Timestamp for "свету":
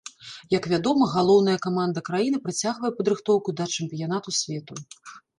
4.39-4.79